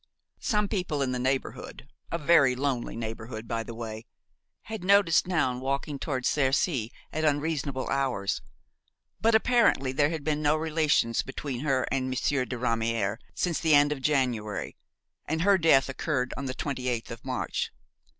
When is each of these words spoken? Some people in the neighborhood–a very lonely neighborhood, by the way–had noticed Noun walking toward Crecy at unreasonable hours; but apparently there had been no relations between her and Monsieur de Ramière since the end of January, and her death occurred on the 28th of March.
Some 0.39 0.67
people 0.67 1.03
in 1.03 1.11
the 1.11 1.19
neighborhood–a 1.19 2.17
very 2.17 2.55
lonely 2.55 2.95
neighborhood, 2.95 3.47
by 3.47 3.61
the 3.61 3.75
way–had 3.75 4.83
noticed 4.83 5.27
Noun 5.27 5.59
walking 5.59 5.99
toward 5.99 6.25
Crecy 6.25 6.91
at 7.13 7.23
unreasonable 7.23 7.87
hours; 7.87 8.41
but 9.21 9.35
apparently 9.35 9.91
there 9.91 10.09
had 10.09 10.23
been 10.23 10.41
no 10.41 10.55
relations 10.55 11.21
between 11.21 11.59
her 11.59 11.83
and 11.91 12.09
Monsieur 12.09 12.45
de 12.45 12.55
Ramière 12.55 13.17
since 13.35 13.59
the 13.59 13.75
end 13.75 13.91
of 13.91 14.01
January, 14.01 14.75
and 15.27 15.43
her 15.43 15.59
death 15.59 15.87
occurred 15.87 16.33
on 16.35 16.45
the 16.45 16.55
28th 16.55 17.11
of 17.11 17.23
March. 17.23 17.71